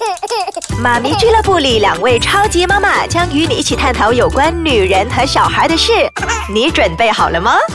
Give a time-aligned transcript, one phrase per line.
[0.82, 5.92] 妈咪俱乐部里，两位超级妈妈将与你一起探讨有关女人和小孩的事。
[6.52, 7.56] 你准备好了吗？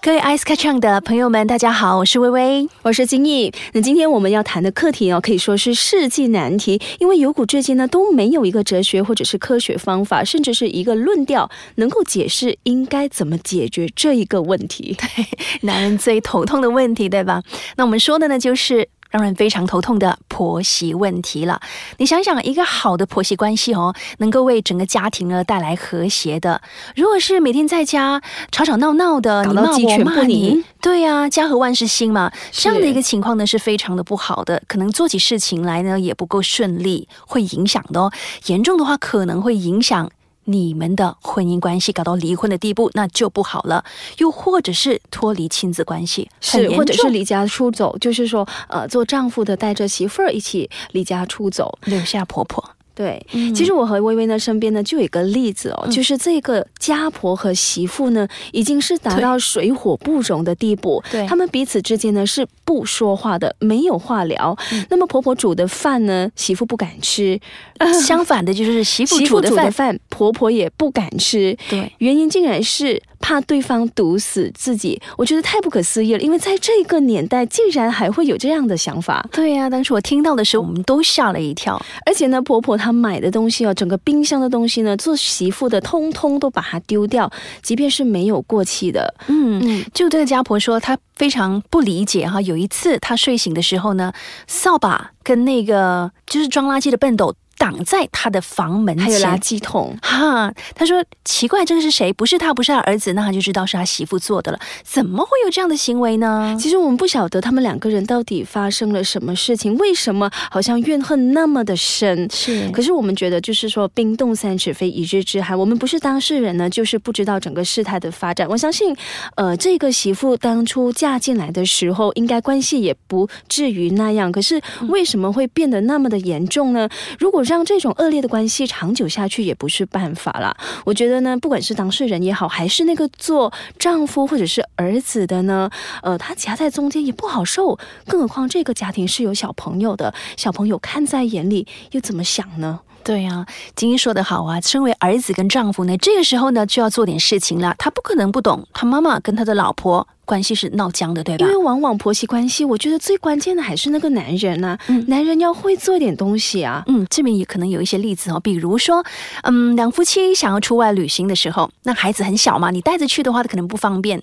[0.00, 3.52] 各位 Ice Catching 的朋友们，大家好，我是微微，我是金毅。
[3.72, 14.96] 那今天我们要谈的课题哦，可以说是世纪难题，因为有古至今呢都没有一个哲学或者是科学方法，甚至是一个论调能够解释应该怎么解决这一个问题。
[14.98, 15.26] 对，
[15.62, 17.42] 男人最头痛的问题，对吧？
[17.76, 18.88] 那我们说的呢，就是。
[19.10, 21.60] 让人非常头痛的婆媳问题了。
[21.96, 26.60] 你想想，一个好的婆媳关系哦，能够为整个家庭呢带来和谐的。
[26.94, 32.30] 如果是每天在家吵吵闹闹的，你骂我骂你，对呀，家和万事兴嘛。
[32.52, 38.12] 这样的一个情况呢，是非常的不好的，可能做起事情来呢也不够顺利，会影响的哦。
[38.46, 40.10] 严重的话，可能会影响。
[40.50, 43.84] 你们的婚姻关系搞到离婚的地步，那就不好了。
[44.16, 52.64] 又或者是脱离亲子关系，是或者是离家出走，就是说，呃，做丈夫的带着媳妇儿一起离家出走，留下婆婆。
[52.98, 64.58] 对，其实我和微微呢身边呢就有一个例子哦，就是这个家婆和媳妇呢已经是达到水火不容的地步，对，他们彼此之间呢是不说话的，没有话聊。
[64.90, 67.38] 那么婆婆煮的饭呢，媳妇不敢吃；
[68.04, 71.56] 相反的，就是媳妇煮的饭，婆婆也不敢吃。
[71.70, 73.00] 对，原因竟然是。
[73.20, 76.20] 怕对方毒死自己，我觉得太不可思议了。
[76.20, 79.26] 因为在这个年代，竟然还会有这样的想法。
[79.32, 81.80] 对呀，当时我听到的时候，我们都吓了一跳。
[82.06, 87.30] 而且呢，婆婆她买的东西哦，整个冰箱的东西呢，做媳妇的通通都把它丢掉，
[87.62, 89.14] 即便是没有过期的。
[89.26, 92.40] 嗯，就这个家婆说，她非常不理解哈。
[92.40, 94.12] 有一次她睡醒的时候呢，
[94.46, 97.34] 扫把跟那个就是装垃圾的笨斗。
[97.58, 99.96] 挡在他的房门前，还有垃圾桶。
[100.00, 102.12] 哈，他说奇怪，这个是谁？
[102.12, 104.58] 不是他，不是他儿子，那他就知道是他媳妇做的了。
[104.84, 106.56] 怎么会有这样的行为呢？
[106.58, 112.28] 其实我们不晓得他们两个人到底发生了什么事情，为什么好像怨恨那么的深？
[112.32, 112.70] 是。
[112.70, 115.58] 可是我们觉得，就是说冰冻三尺非一日之寒。
[115.58, 118.48] 我们不是当事人呢，就是不知道整个事态的发展。
[118.48, 118.96] 我相信，
[119.34, 124.30] 呃，这个媳妇当初嫁进来的时候，应该关系也不至于那样。
[124.30, 126.88] 可是为什么会变得那么的严重呢？
[127.18, 130.54] 如果让这种恶劣的关系长久下去也不是办法了。
[130.84, 135.70] 我觉得呢，不管是当事人也好，还是那个做丈夫或者是儿子的呢，
[136.02, 137.78] 呃，他夹在中间也不好受。
[138.06, 142.80] 更何况这个家庭是有小朋友的，小朋友看在眼里又怎么想呢？
[143.02, 147.74] 对呀，金英说的好啊，身为儿子跟丈夫呢，这个时候呢就要做点事情了。
[147.78, 150.06] 他不可能不懂，他妈妈跟他的老婆。
[150.28, 151.46] 关系是闹僵的，对吧？
[151.46, 154.76] 因为往往婆媳关系，我觉得最关键的还是那个男人呐。
[154.88, 156.84] 嗯，男人要会做一点东西啊。
[156.86, 159.02] 嗯，这边也可能有一些例子哦，比如说，
[159.44, 164.22] 嗯，两夫妻想要出外旅行的时候，那孩子很小嘛，你带着去的话，他可能不方便。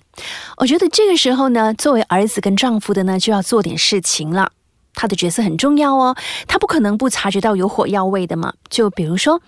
[0.58, 4.52] 我觉得这个时候呢，作为儿子跟丈夫的呢，就要做点事情了。
[4.94, 6.16] 他的角色很重要哦，
[6.46, 8.52] 他不可能不察觉到有火药味的嘛。
[8.70, 9.42] 就比如说。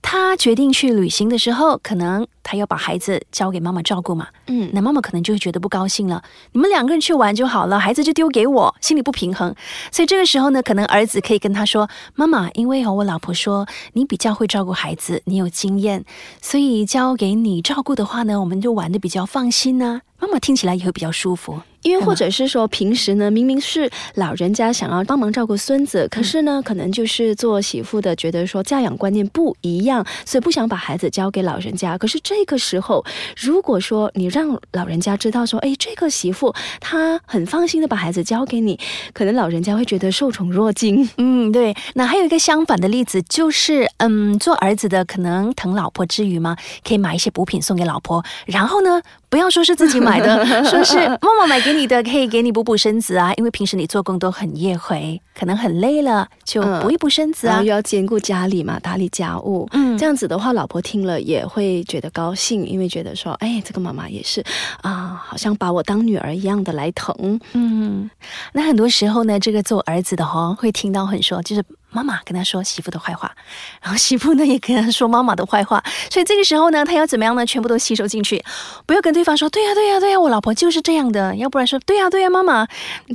[0.00, 4.28] 他决定去旅行的时候，可能他要把孩子交给妈妈照顾嘛。
[4.46, 6.22] 嗯，那妈妈可能就会觉得不高兴了。
[6.52, 9.54] 你们两个人去玩就好了，孩子就丢给我，心里不平衡。
[9.92, 16.04] 所以这个时候呢，可能儿子可以跟他说：“妈妈，因为哦，我老婆说你比较会照顾孩子，你有经验，
[16.40, 20.00] 所以交给你照顾的话呢，我们就玩的比较放心呢。
[20.18, 31.96] 妈妈听起来也会比较舒服。”因为或者是说，平时呢，明明是老人家想要帮忙照顾孙子，可是呢，可能就是做媳妇的觉得说教养观念不一样，所以不想把孩子交给老人家。
[31.96, 33.04] 可是这个时候，
[33.36, 38.78] 如果说你让老人家知道说，哎，这个媳妇她很放心的把孩子交给你，
[39.12, 41.08] 可能老人家会觉得受宠若惊。
[41.16, 41.76] 嗯，对。
[41.94, 49.00] 那还有一个相反的例子，就是嗯，做儿子的可能疼老婆之余嘛，可以买一些补品送给老婆，然后呢。
[49.30, 53.32] 不要说是自己买的， 说是妈妈买给你的，可以给你补补身子啊。
[53.36, 57.58] 因为平时你做工都很夜回，可能很累了，就补一补身子啊。
[57.58, 64.42] 又要兼顾家里嘛，打理家务，嗯，这样子的话，老婆听了也会觉得高兴，因为觉得说，哎，这个妈妈也是
[64.80, 67.38] 啊，好像把我当女儿一样的来疼。
[67.52, 68.10] 嗯，
[68.52, 71.62] 那很多时候呢，这个做儿子的哈，会听到很说，就是。
[71.98, 73.34] 妈妈跟他说媳妇的坏话，
[73.82, 77.44] 然后媳妇呢也跟他说妈妈的坏话，所以这个时候呢，他要怎么样呢？
[77.44, 78.40] 全部都吸收进去，
[78.86, 82.66] 不要跟对方说对呀对呀对呀，我老婆就是这样的，要不然说对呀对呀，妈妈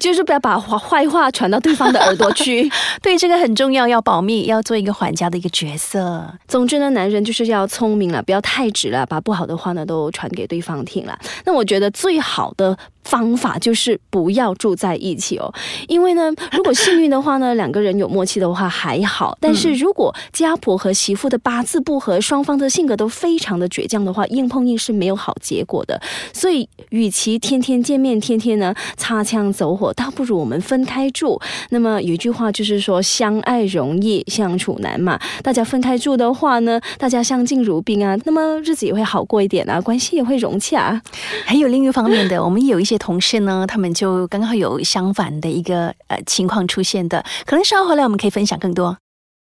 [0.01, 2.69] 就是不要把坏话传到对方的耳朵去。
[3.01, 6.27] 对，这个很重要，要保密，要做一个管家的一个角色。
[6.47, 11.17] 总之呢，男人就是要聪明了，不要太直了，把不好的话呢都传给对方听了。
[11.45, 12.77] 那我觉得最好的。
[13.03, 15.53] 方法就是不要住在一起哦，
[15.87, 26.01] 因为呢， 如果幸运的话呢，两个人有默契的话还好；但是如果家婆和媳妇的八字不合，双方的性格都非常的倔强的话，硬碰硬是没有好结果的。
[26.31, 31.39] 所以，与其天天见面，天天呢擦枪走火，倒不如我们分开住。
[31.69, 35.19] 那么有一句话就是说相爱容易相处难嘛。
[35.41, 41.01] 大家分开住的话呢，大家相敬如宾啊，那么日子也会好过一点啊，关系也会融洽。
[41.45, 48.97] 还有另一方面的，我们有一些同事呢，他们就刚好有相反的一个呃情况出现的，可能稍后来我们可以分享更多。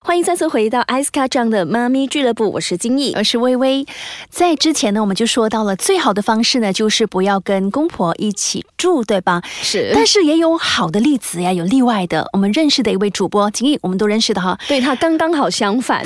[0.06, 3.84] 欢迎再次回到艾斯卡酱的妈咪俱乐部，我是金毅，我是微微。
[4.30, 9.42] 在之前呢，我们就说到了最好的方式呢，就是不要跟公婆一起住，对吧？
[9.64, 9.92] 是。
[9.96, 12.30] 但是也有好的例子呀，有例外的。
[12.34, 14.56] 我们认识的一位主播金毅，我们都认识的哈。
[14.68, 16.06] 对他刚刚好相反，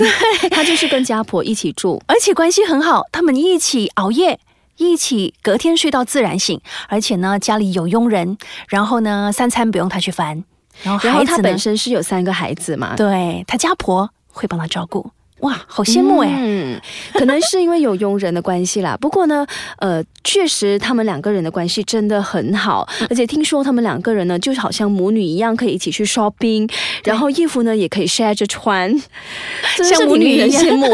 [0.49, 3.03] 他就是跟家婆一起住，而且关系很好。
[3.11, 4.39] 他们一起熬夜，
[4.87, 8.37] 一起隔天睡到自然醒，而且呢，家里有佣人，
[8.69, 10.43] 然后呢，三餐不用他去烦。
[10.81, 15.11] 然后孩子本身是有三个孩子嘛，对他家婆会帮他照顾，
[15.41, 16.29] 哇，好羡慕哎！
[16.33, 16.81] 嗯，
[17.13, 18.95] 可能是因为有佣人的关系啦。
[18.95, 19.45] 不过呢，
[19.79, 26.71] 呃，确实他们两个人的关系真的很好，而且听说他们两个人呢，就好像母女一样，可以一起去 shopping，
[27.03, 28.89] 然后衣服呢也可以 share 着穿，
[29.83, 30.87] 像母女一样羡慕。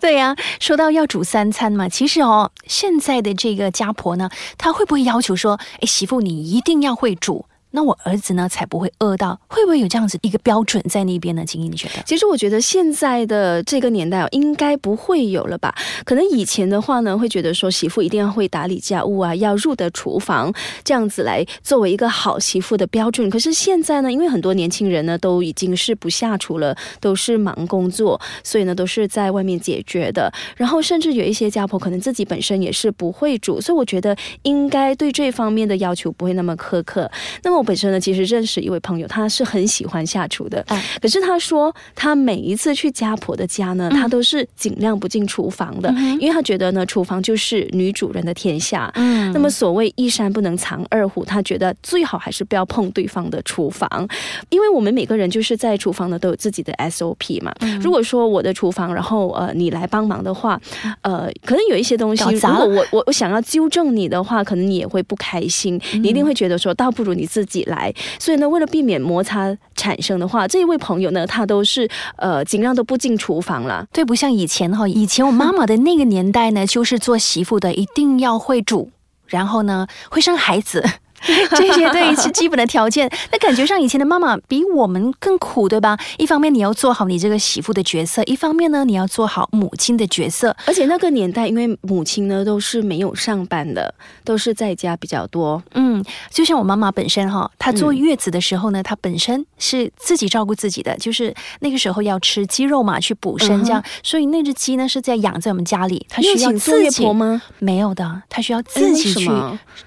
[0.02, 7.44] 对呀，说到要煮三餐嘛，其实哦，现在的这个家婆呢，她会不会要求说，哎，媳妇你一定要会煮？
[7.72, 9.40] 那我儿子呢，才不会饿到？
[9.46, 11.44] 会不会有这样子一个标准在那边呢？
[11.44, 12.02] 金英，你觉得？
[12.04, 15.72] 其实我觉得现在的这个年代哦，应该不会有了吧？
[16.04, 20.52] 可能以前的话呢，会觉得说媳妇一定要会打理家务啊，要入得厨房，
[20.82, 23.30] 这样子来作为一个好媳妇的标准。
[23.30, 30.32] 可是现在呢，因为很多年轻人呢都已经是不下厨了，都是忙工作，所以呢都是在外面解决的。
[30.56, 37.08] 然后甚至有一些家婆可能自己本身也是不会煮，所以我觉得应该对这方面的要求不会那么苛刻。
[37.44, 37.59] 那么。
[37.60, 40.64] 我本身呢，其实认识一位朋友，他是很喜欢下厨的。
[40.98, 48.90] 可是他说，他每一次去家婆的家呢，他都是尽量不进厨房的，因为他觉得呢，厨房就是女主人的天下。
[48.94, 54.08] 嗯，那么所谓一山不能藏二虎，他觉得最好还是不要碰对方的厨房，
[54.48, 57.52] 因为我们每个人就是在厨房呢都有自己的 SOP 嘛。
[57.82, 60.58] 如果说我的厨房，然后呃你来帮忙的话，
[61.02, 67.49] 呃，可能有一些东西，如果我我我想要纠正你的话，可能你也会不开心，你一定会觉得说，倒不如你自己。
[67.50, 73.86] 己来，所以呢，为了避免摩擦产生的话，这一位朋友呢，他都是呃尽量都不进厨房了。
[73.92, 78.90] 对，不像以前哈，以前我妈妈的那个年代呢，就是做媳妇的一定要会煮，
[79.26, 80.84] 然后呢会生孩子。
[81.56, 85.98] 这些对是基本的条件， 那感觉上以前的妈妈比我们更苦，对吧？
[86.18, 90.56] 一方面你要做好你这个媳妇的角色，一方面呢你要做好母亲的角色。
[90.66, 93.94] 而且那个年代，因为母亲呢都是没有上班的，
[94.24, 95.62] 都是在家比较多。
[95.74, 103.82] 嗯，就像我妈妈本身哈，她坐月子的时候呢，她本身是自己照顾自己的，就是那个时候要吃鸡肉嘛，去补身这样。
[104.02, 107.42] 所以那只鸡呢是在养在我们家里，她需要自己吗？
[107.58, 109.30] 没有的，她需要自己去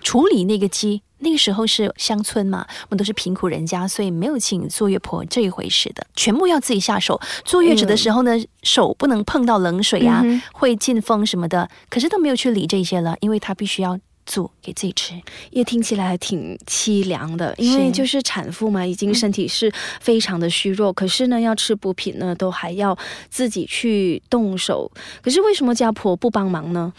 [0.02, 1.02] 处理那个鸡。
[1.24, 7.20] 那个时候是乡村嘛，我们都是贫苦人家，所以没有请坐月婆这一回事的，全部要自己下手。
[7.44, 8.32] 坐月子的时候呢，
[8.62, 10.24] 手不能碰到冷水啊，
[10.54, 15.14] 会进风什么的，可是都没有去理这些了，因为他必须要做给自己吃，
[15.52, 17.54] 也听起来挺凄凉的。
[17.58, 22.98] 因为就是产妇嘛，已经身体是非常的虚弱，可是呢，要吃补品呢，都还要
[23.30, 24.92] 自己去动手。
[25.22, 26.94] 可是为什么家婆不帮忙呢？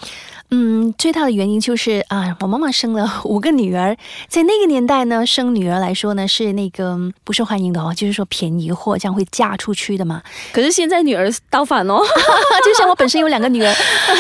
[0.51, 3.97] 嗯，最大的原因就是啊，我妈妈生了五个女儿，
[4.29, 10.23] 在那个年代呢，生女儿来说呢是那个不受欢迎的哦，就是说便宜货，这样会嫁出去的嘛。
[10.53, 11.99] 可是现在女儿倒反哦，
[12.65, 13.75] 就像我本身有两个女儿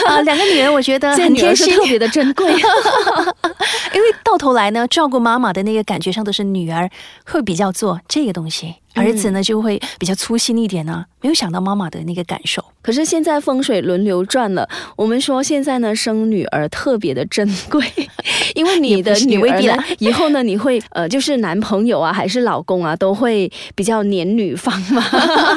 [0.08, 2.52] 啊，两个女儿我觉得 很贴心，特别的珍贵，
[3.94, 6.88] 因为到头来呢，照顾妈妈的那个感觉上都是女儿
[7.26, 8.76] 会比较做这个东西。
[8.94, 12.64] 儿子呢就会比较粗心一点呢，没有想到妈妈的那个感受。
[12.80, 17.84] 可是现在风水轮流转了，我们说现在呢生女儿特别的珍贵，
[18.54, 25.02] 因为你的女儿呢以后呢你会呃就是男朋友啊还是老公啊都会比较黏女方嘛。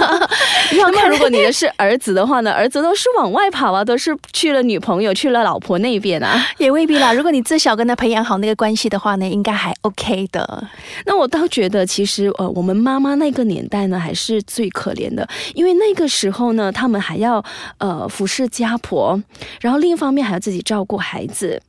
[0.80, 7.14] 要看如果你的是儿子的话呢，儿子都是往外跑啊，都是去了女朋友去了老婆那边啊， 也未必啦。
[7.14, 10.68] 如果你自小跟他培养好那个关系的话呢，应该还 OK 的。
[11.06, 13.28] 那我倒觉得其实呃我们妈妈那。
[13.28, 17.44] 那个年代呢，还是最可怜的，因为那个时候呢，他们还要
[17.78, 19.22] 呃服侍家婆，
[19.60, 21.62] 然后另一方面还要自己照顾孩子。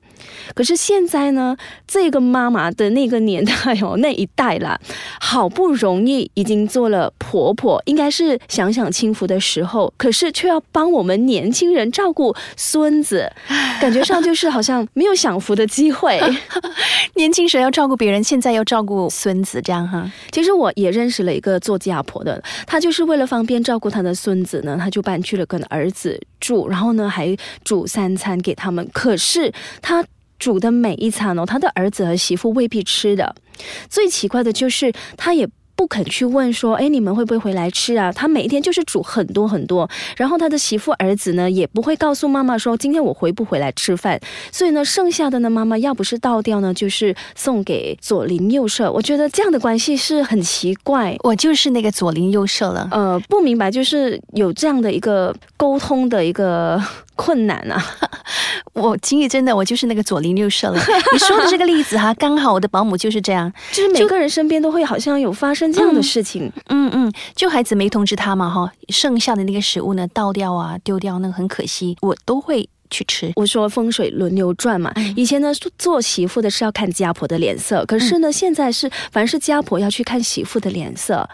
[0.54, 1.56] 可是现在呢，
[1.86, 4.78] 这个妈妈的那个年代哦，那一代啦，
[5.20, 13.30] 好不容易已经做了婆婆，应该是享享清福的时候，可是却要帮我们年轻人照顾孙子，
[13.80, 16.20] 感觉上就是好像没有享福的机会。
[17.14, 20.10] 年轻时要照顾别人，现在要照顾孙子，这样哈。
[20.30, 28.88] 其实我也认识了一个做家婆的，她就是为了方便照顾她的孙子呢，她就搬去了跟儿子煮，然后呢还煮三餐给他们。
[28.92, 29.52] 可是
[29.82, 30.04] 他。
[30.38, 33.34] 煮的每一餐哦，他的儿子和媳妇未必吃的。
[33.90, 38.10] 最奇怪的就是，他也不肯去问说，哎，你们会不会回来吃啊？
[38.10, 44.20] 他每一天就是煮很多很多，然后他的媳妇儿子呢，也不会告诉妈妈说今天我回不回来吃饭。
[44.50, 48.90] 所以呢，剩下的呢，妈妈要不是倒掉呢，就是送给左邻右舍。
[48.90, 51.16] 我觉得这样的关系是很奇怪。
[51.22, 52.88] 我就是那个左邻右舍了。
[52.90, 56.82] 呃，不明白，就是有这样的一个沟通的一个
[57.18, 57.84] 困难啊。
[58.74, 60.80] 我经历真的，我就是那个左邻右舍了。
[61.12, 66.52] 你说的这个例子哈， 刚好我的保姆就是这样，就是每个人身边都会好像有发生这样的事情。
[66.68, 73.32] 嗯嗯，就孩子没通知他嘛哈，剩下的那个食物呢倒掉啊丢掉，那个很可惜，我都会去吃。
[73.34, 81.28] 我说风水轮流转嘛，以前呢做媳妇的是要看家婆的脸色，可是呢现在是凡是家婆要去看媳妇的脸色，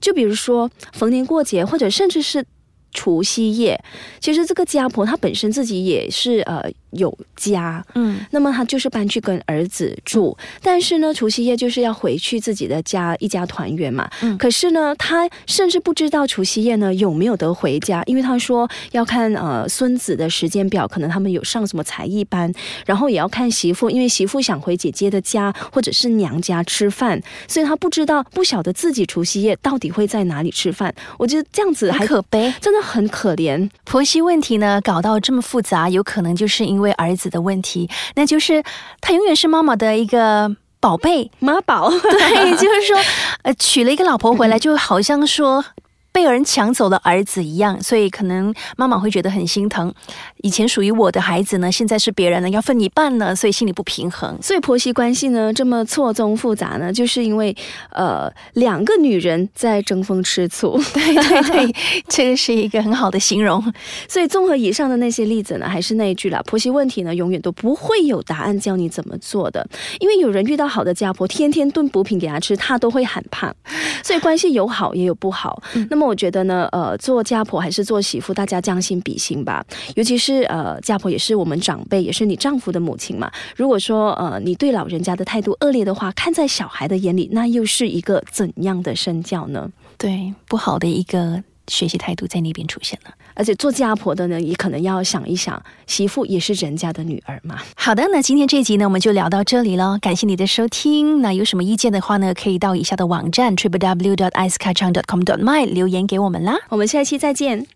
[0.00, 2.44] 就比如说逢年过节，或者甚至是
[2.92, 3.78] 除夕夜，
[4.20, 6.70] 其实这个家婆她本身自己也是呃。
[6.90, 14.08] 有家，嗯，那么他就是搬去跟儿子住，但是呢，除夕夜就是要回去自己的家，一家团圆嘛。
[14.22, 22.50] 嗯，可是呢，他甚至不知道除夕夜呢有没有得回家，因为他说要看呃孙子的时间表，可能他们有上什么才艺班，
[22.86, 30.94] 然后也要看媳妇，因为媳妇想回姐姐的家或者是娘家吃饭，所以他不知道不晓得自己除夕夜到底会在哪里吃饭。
[31.18, 33.68] 我觉得这样子还可悲，真的很可怜。
[33.84, 36.77] 婆媳问题呢搞到这么复杂，有可能就是因。
[36.78, 38.62] 因为儿子的问题，那就是
[39.00, 41.90] 他永远是妈妈的一个宝贝 妈宝。
[41.90, 42.96] 对，就是说，
[43.42, 45.64] 呃，娶了一个老婆回来， 就好像说。
[46.10, 49.94] 被人抢走了儿子一样，所以可能妈妈会觉得很心疼。
[50.42, 54.36] 以前属于我的孩子呢，现在是别人的，要分一半呢，所以心里不平衡。
[54.42, 57.56] 所以婆媳关系呢这么错综复杂呢，就是因为
[57.92, 60.76] 呃两个女人在争风吃醋。
[60.92, 61.74] 对对对，
[62.08, 63.72] 这个是一个很好的形容。
[64.08, 69.64] 所以综合以上的那些例子呢，还是那一句啦，婆媳问题呢永远都不会有答案教你怎么做的，
[70.00, 73.54] 因为有人遇到好的家婆，天天炖补品给她吃，她都会喊胖。
[74.02, 75.62] 所以关系有好也有不好。
[75.88, 76.08] 那么。
[76.08, 79.62] 我觉得呢，呃，做家婆还是做媳妇，大家将心比心吧。
[79.94, 83.30] 尤其是呃，家婆也是我们长辈，也是你丈夫的母亲嘛。
[83.56, 89.70] 如果说呃，你对老人家的态度恶劣的话，看在小孩的眼里，那又是一个怎样的身教呢？
[89.96, 91.42] 对，不好的一个。
[91.70, 97.58] 学习态度在那边出现了，而且做家婆的呢，也可能要想一想，媳妇也是人家的女儿嘛。
[97.76, 101.20] 好的，那今天这集呢，我们就聊到这里了，感谢你的收听。
[101.20, 105.20] 那有什么意见的话呢，可以到以下的网站 triple w dot i c e k a c h a n g dot com
[105.20, 106.56] dot my 留言给我们啦。
[106.70, 107.68] 我们下期再见。